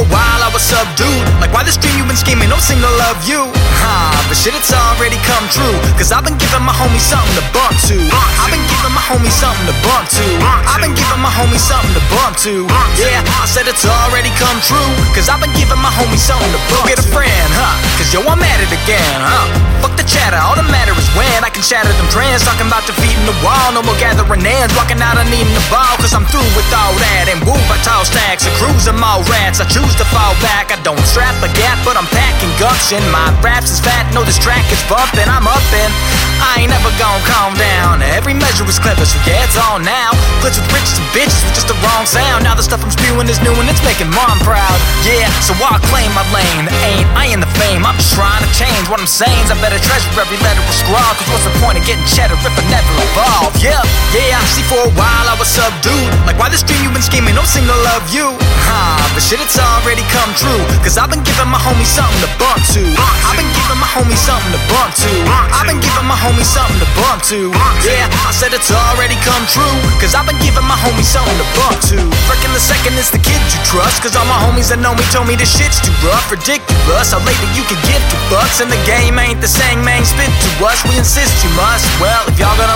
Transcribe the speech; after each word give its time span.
for 0.00 0.08
a 0.08 0.12
while 0.12 0.40
I 0.40 0.48
was 0.52 0.64
subdued. 0.64 1.24
Like, 1.40 1.52
why 1.52 1.62
this 1.62 1.76
dream 1.76 1.92
you've 2.00 2.08
been 2.08 2.16
scheming 2.16 2.48
don't 2.48 2.64
seem 2.64 2.80
love 2.80 3.20
you? 3.28 3.44
Huh, 3.80 4.16
but 4.28 4.36
shit, 4.36 4.56
it's 4.56 4.72
already 4.72 5.20
come 5.28 5.44
true. 5.52 5.76
Cause 5.96 6.12
I've 6.12 6.24
been 6.24 6.40
giving 6.40 6.64
my 6.64 6.72
homies 6.72 7.04
something 7.04 7.36
to 7.36 7.44
bump 7.52 7.76
to. 7.88 7.96
I've 8.40 8.52
been 8.52 8.64
giving 8.72 8.92
my 8.92 9.04
homies 9.04 9.36
something 9.36 9.66
to 9.68 9.76
bump 9.84 10.08
to. 10.16 10.26
I've 10.68 10.80
been 10.80 10.96
giving 10.96 11.20
my 11.20 11.32
homies 11.32 11.64
something 11.64 11.92
to 11.92 12.04
bump 12.12 12.36
to. 12.48 12.64
Yeah, 12.96 13.20
I 13.40 13.44
said 13.44 13.68
it's 13.68 13.84
already 13.84 14.32
come 14.40 14.56
true. 14.64 14.90
Cause 15.12 15.28
I've 15.28 15.42
been 15.42 15.52
giving 15.56 15.80
my 15.80 15.92
homies 15.92 16.24
something 16.24 16.48
to 16.48 16.60
bump 16.72 16.88
Get 16.88 17.00
a 17.00 17.08
friend, 17.12 17.48
huh? 17.52 17.76
Cause 18.00 18.08
yo, 18.12 18.24
I'm 18.24 18.40
at 18.40 18.60
it 18.64 18.72
again, 18.72 19.18
huh? 19.20 19.48
Fuck 19.84 19.96
the 19.96 20.04
chatter, 20.04 20.36
all 20.36 20.56
the 20.56 20.66
matter 20.68 20.92
is 20.92 21.08
when 21.16 21.40
I 21.44 21.48
can 21.48 21.64
shatter 21.64 21.92
them 21.92 22.08
trends. 22.12 22.44
Talking 22.44 22.68
about 22.68 22.84
defeating 22.84 23.24
the 23.24 23.36
wall, 23.40 23.72
no 23.72 23.80
more 23.84 23.96
gathering 23.96 24.44
ends. 24.44 24.72
Walking 24.76 25.00
out 25.00 25.16
and 25.16 25.28
needing 25.32 25.52
the 25.56 25.64
ball, 25.72 25.96
gumption. 32.60 33.00
My 33.08 33.32
raps 33.40 33.72
is 33.72 33.80
fat, 33.80 34.04
track 34.40 34.64
is 34.68 34.80
bumping. 34.84 35.26
I'm 35.28 35.48
upping. 35.48 35.92
I 36.40 36.64
ain't 36.64 36.72
never 36.72 36.88
gonna 36.96 37.20
calm 37.28 37.52
down. 37.56 38.00
Every 38.16 38.32
measure 38.32 38.64
is 38.64 38.80
clever, 38.80 39.04
so 39.04 39.20
yeah, 39.28 39.44
it's 39.44 39.60
on 39.60 39.84
now. 39.84 40.12
Glitz 40.40 40.56
with 40.56 40.72
riches 40.72 40.96
and 40.96 41.08
bitches 41.12 41.44
with 41.44 41.52
just 41.52 41.68
the 41.68 41.76
wrong 41.84 42.08
sound. 42.08 42.48
Now 42.48 42.56
the 42.56 42.64
stuff 42.64 42.80
I'm 42.80 42.92
spewing 42.92 43.28
is 43.28 43.36
new 43.44 43.52
and 43.60 43.68
it's 43.68 43.84
making 43.84 44.08
mom 44.12 44.40
proud. 44.40 44.76
Yeah, 45.04 45.28
so 45.44 45.52
I'll 45.60 45.80
claim 45.92 46.08
my 46.16 46.24
lane. 46.32 46.64
Ain't 46.88 47.08
I 47.12 47.28
ain't 47.28 47.44
the 47.44 47.52
fame, 47.60 47.84
I'm 47.84 47.96
just 48.00 48.16
trying 48.16 48.40
to 48.40 48.50
change. 48.56 48.88
What 48.88 49.00
I'm 49.00 49.08
saying 49.08 49.52
I 49.52 49.56
better 49.60 49.76
treasure 49.84 50.08
every 50.16 50.40
letter 50.40 50.64
or 50.64 50.76
scrawl. 50.76 51.12
Cause 51.20 51.28
what's 51.28 51.44
the 51.44 51.54
point 51.60 51.76
of 51.76 51.84
getting 51.84 52.04
cheddar 52.08 52.36
if 52.40 52.56
I 52.56 52.64
never 52.72 52.92
evolve? 53.04 53.52
Yeah, 53.60 53.84
yeah, 54.16 54.40
I 54.40 54.44
see 54.48 54.64
for 54.64 54.80
a 54.80 54.92
while 54.96 55.19
I 55.19 55.19
subdued. 55.50 56.06
Like 56.30 56.38
why 56.38 56.46
this 56.46 56.62
dream 56.62 56.78
you've 56.86 56.94
been 56.94 57.02
scheming 57.02 57.34
seem 57.42 57.66
to 57.66 57.78
love 57.90 58.06
you? 58.14 58.30
Huh, 58.70 59.02
but 59.10 59.18
shit, 59.18 59.42
it's 59.42 59.58
already 59.58 60.06
come 60.14 60.30
true. 60.38 60.62
Cause 60.86 60.94
I've 60.94 61.10
been 61.10 61.26
giving 61.26 61.50
my 61.50 61.58
homies 61.58 61.90
something 61.90 62.22
to 62.22 62.30
bump 62.38 62.62
to. 62.78 62.82
I've 63.26 63.34
been 63.34 63.50
giving 63.50 63.74
my 63.82 63.90
homies 63.90 64.22
something 64.22 64.54
to 64.54 64.62
bump 64.70 64.94
to. 65.02 65.10
I've 65.26 65.66
been 65.66 65.82
giving 65.82 66.06
my 66.06 66.14
homies 66.14 66.46
something 66.46 66.78
to 66.78 66.86
bump 66.94 67.26
to. 67.34 67.50
Yeah, 67.82 68.06
I 68.22 68.30
said 68.30 68.54
it's 68.54 68.70
already 68.70 69.18
come 69.26 69.42
true. 69.50 69.74
Cause 69.98 70.14
I've 70.14 70.30
been 70.30 70.38
giving 70.38 70.62
my 70.62 70.78
homies 70.78 71.10
something 71.10 71.34
to 71.34 71.48
bump 71.58 71.82
to. 71.90 71.98
Freaking 72.30 72.54
the 72.54 72.62
second 72.62 72.94
is 72.94 73.10
the 73.10 73.18
kid 73.18 73.42
you 73.50 73.58
trust. 73.66 74.06
Cause 74.06 74.14
all 74.14 74.28
my 74.30 74.38
homies 74.46 74.70
that 74.70 74.78
know 74.78 74.94
me 74.94 75.02
told 75.10 75.26
me 75.26 75.34
this 75.34 75.50
shit's 75.50 75.82
too 75.82 75.94
rough. 76.06 76.30
Ridiculous. 76.30 77.10
How 77.10 77.18
late 77.26 77.38
that 77.42 77.52
you 77.58 77.66
can 77.66 77.80
give 77.90 77.98
two 78.06 78.22
bucks. 78.30 78.62
And 78.62 78.70
the 78.70 78.78
game 78.86 79.18
ain't 79.18 79.42
the 79.42 79.50
same, 79.50 79.82
man. 79.82 80.06
Spit 80.06 80.30
to 80.30 80.50
us. 80.70 80.86
We 80.86 80.94
insist 80.94 81.42
you 81.42 81.50
must. 81.58 81.82
Well, 81.98 82.22
if 82.30 82.38
y'all 82.38 82.54
gonna 82.54 82.69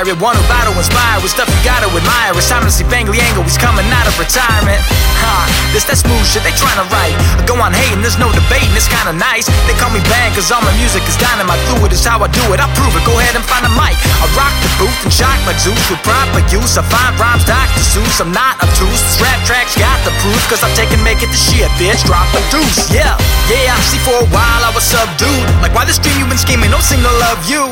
fire 0.00 0.12
it. 0.12 0.20
One 0.20 0.36
who 0.36 0.44
battle 0.48 0.72
inspire 0.76 1.20
with 1.20 1.32
stuff 1.32 1.48
you 1.48 1.60
gotta 1.64 1.88
admire. 1.88 2.32
It's 2.36 2.48
time 2.48 2.64
to 2.64 2.72
see 2.72 2.84
Bangly 2.84 3.20
Angle. 3.20 3.44
He's 3.44 3.60
coming 3.60 3.84
out 3.92 4.06
of 4.08 4.16
retirement. 4.16 4.80
Huh, 5.20 5.44
this 5.76 5.84
that 5.88 6.00
smooth 6.00 6.24
shit 6.24 6.40
they 6.40 6.56
tryna 6.56 6.88
write. 6.88 7.16
I 7.36 7.44
go 7.44 7.56
on 7.60 7.72
hating, 7.72 8.00
there's 8.00 8.16
no 8.16 8.32
debating, 8.32 8.72
it's 8.72 8.88
kinda 8.88 9.12
nice. 9.12 9.44
They 9.68 9.76
call 9.76 9.92
me 9.92 10.00
bang, 10.08 10.32
cause 10.32 10.48
all 10.48 10.64
my 10.64 10.72
music 10.80 11.04
is 11.04 11.16
dynamite. 11.20 11.60
Fluid 11.68 11.92
is 11.92 12.04
how 12.04 12.20
I 12.24 12.28
do 12.32 12.40
it, 12.56 12.60
I 12.60 12.68
prove 12.76 12.96
it. 12.96 13.04
Go 13.04 13.12
ahead 13.20 13.36
and 13.36 13.44
find 13.44 13.64
a 13.68 13.72
mic. 13.76 13.96
I 14.20 14.26
rock 14.36 14.54
the 14.64 14.70
booth 14.80 15.00
and 15.04 15.12
shock 15.12 15.36
like 15.44 15.60
Zeus 15.60 15.80
with 15.92 16.00
proper 16.00 16.40
use. 16.48 16.80
I 16.80 16.84
find 16.88 17.12
rhymes, 17.20 17.44
Dr. 17.44 17.84
Seuss. 17.84 18.24
I'm 18.24 18.32
not 18.32 18.56
obtuse. 18.64 19.00
This 19.04 19.20
rap 19.20 19.40
tracks 19.44 19.76
got 19.76 20.00
the 20.08 20.12
proof, 20.24 20.40
cause 20.48 20.64
I'm 20.64 20.72
taking 20.72 21.00
make 21.04 21.20
it 21.20 21.28
the 21.28 21.40
shit, 21.40 21.68
bitch. 21.76 22.00
Drop 22.08 22.24
a 22.32 22.40
deuce, 22.48 22.88
yeah. 22.88 23.20
Yeah, 23.52 23.76
see 23.84 24.00
for 24.00 24.16
a 24.16 24.28
while 24.32 24.62
I 24.64 24.72
was 24.72 24.86
subdued. 24.86 25.44
Like, 25.60 25.74
why 25.76 25.84
this 25.84 25.98
dream 26.00 26.16
you've 26.16 26.32
been 26.32 26.40
scheming 26.40 26.72
seem 26.80 27.02
to 27.04 27.14
love 27.20 27.44
you? 27.44 27.68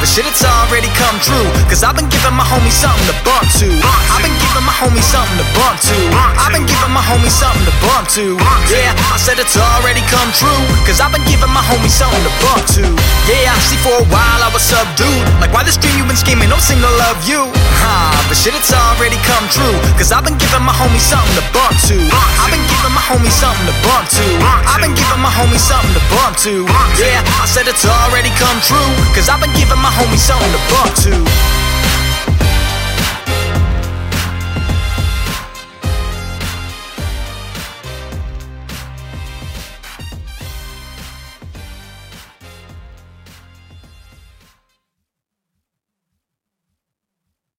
But 0.00 0.08
shit, 0.08 0.24
it's 0.24 0.40
already 0.40 0.88
come 0.96 1.20
true. 1.20 1.44
Cause 1.68 1.84
I've 1.84 1.92
been 1.92 2.08
giving 2.08 2.32
my 2.32 2.42
homies 2.48 2.72
something 2.72 3.04
to 3.04 3.16
bump 3.20 3.44
to. 3.60 3.68
I've 4.08 4.24
been 4.24 4.32
giving 4.40 4.64
my 4.64 4.72
homies 4.72 5.04
something 5.04 5.36
to 5.36 5.44
bump 5.52 5.76
to. 5.92 5.96
I've 6.40 6.56
been 6.56 6.64
giving 6.64 6.88
my 6.88 7.04
homies 7.04 7.36
something 7.36 7.68
to 7.68 7.74
bump 7.84 8.08
to. 8.16 8.40
Yeah, 8.72 8.96
I 9.12 9.20
said 9.20 9.36
it's 9.36 9.60
already 9.60 10.00
come 10.08 10.32
true. 10.32 10.56
Cause 10.88 11.04
I've 11.04 11.12
been 11.12 11.28
giving 11.28 11.52
my 11.52 11.60
homies 11.68 11.92
something 11.92 12.24
to 12.24 12.32
bump 12.40 12.64
to. 12.80 12.84
Yeah, 13.28 13.52
I 13.52 13.60
see 13.60 13.76
for 13.84 13.92
a 13.92 14.06
while 14.08 14.40
I 14.40 14.48
was 14.48 14.64
subdued. 14.64 15.20
Like, 15.36 15.52
why 15.52 15.68
this 15.68 15.76
dream 15.76 15.92
you've 16.00 16.08
been 16.08 16.16
scheming 16.16 16.48
seem 16.64 16.80
to 16.80 16.92
love 17.04 17.20
you? 17.28 17.44
Huh, 17.84 18.16
but 18.24 18.40
shit, 18.40 18.56
it's 18.56 18.72
already 18.72 19.20
come 19.28 19.44
true. 19.52 19.76
Cause 20.00 20.16
I've 20.16 20.24
been 20.24 20.40
giving 20.40 20.64
my 20.64 20.72
homies 20.80 21.04
something 21.04 21.36
to 21.36 21.44
bump 21.52 21.76
to. 21.92 22.00
I've 22.40 22.48
been 22.48 22.64
giving 22.72 22.96
my 22.96 23.04
homies 23.04 23.36
something 23.36 23.68
to 23.68 23.76
bump 23.84 24.08
to. 24.16 24.24
I've 24.64 24.80
been 24.80 24.96
giving 24.96 25.20
my 25.20 25.28
homies 25.28 25.60
something 25.60 25.92
to 25.92 26.02
bump 26.08 26.40
to. 26.48 26.64
I 27.40 27.46
said 27.46 27.66
it's 27.68 27.86
already 27.86 28.28
come 28.36 28.60
true. 28.60 28.92
Cause 29.16 29.30
I've 29.30 29.40
been 29.40 29.52
giving 29.56 29.80
my 29.80 29.88
homies 29.88 30.20
something 30.20 30.52
to 30.52 30.60
bump 30.68 30.92
to. 31.08 31.49